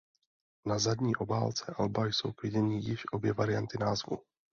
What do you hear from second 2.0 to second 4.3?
jsou k vidění již obě varianty názvu.